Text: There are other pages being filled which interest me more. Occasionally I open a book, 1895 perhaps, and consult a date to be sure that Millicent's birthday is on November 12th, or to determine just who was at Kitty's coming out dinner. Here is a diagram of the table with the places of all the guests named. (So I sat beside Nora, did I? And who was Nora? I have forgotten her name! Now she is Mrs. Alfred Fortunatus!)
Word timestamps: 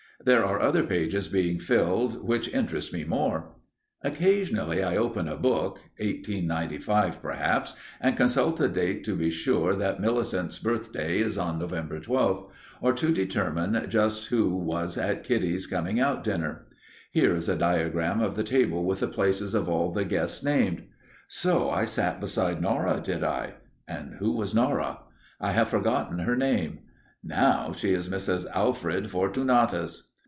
There 0.23 0.45
are 0.45 0.59
other 0.61 0.83
pages 0.83 1.27
being 1.29 1.57
filled 1.57 2.23
which 2.23 2.53
interest 2.53 2.93
me 2.93 3.03
more. 3.03 3.55
Occasionally 4.03 4.83
I 4.83 4.95
open 4.95 5.27
a 5.27 5.35
book, 5.35 5.79
1895 5.97 7.19
perhaps, 7.19 7.73
and 7.99 8.15
consult 8.15 8.59
a 8.61 8.67
date 8.69 9.03
to 9.05 9.15
be 9.15 9.31
sure 9.31 9.73
that 9.73 9.99
Millicent's 9.99 10.59
birthday 10.59 11.17
is 11.21 11.39
on 11.39 11.57
November 11.57 11.99
12th, 11.99 12.51
or 12.81 12.93
to 12.93 13.11
determine 13.11 13.87
just 13.89 14.27
who 14.27 14.55
was 14.55 14.95
at 14.95 15.23
Kitty's 15.23 15.65
coming 15.65 15.99
out 15.99 16.23
dinner. 16.23 16.67
Here 17.11 17.33
is 17.35 17.49
a 17.49 17.55
diagram 17.55 18.21
of 18.21 18.35
the 18.35 18.43
table 18.43 18.85
with 18.85 18.99
the 18.99 19.07
places 19.07 19.55
of 19.55 19.67
all 19.67 19.91
the 19.91 20.05
guests 20.05 20.43
named. 20.43 20.83
(So 21.29 21.71
I 21.71 21.85
sat 21.85 22.19
beside 22.21 22.61
Nora, 22.61 23.01
did 23.03 23.23
I? 23.23 23.55
And 23.87 24.17
who 24.19 24.33
was 24.33 24.53
Nora? 24.53 24.99
I 25.39 25.53
have 25.53 25.69
forgotten 25.69 26.19
her 26.19 26.35
name! 26.35 26.81
Now 27.23 27.71
she 27.71 27.93
is 27.93 28.07
Mrs. 28.07 28.45
Alfred 28.53 29.09
Fortunatus!) 29.09 30.09